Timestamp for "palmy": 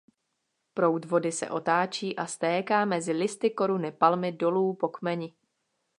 3.91-4.31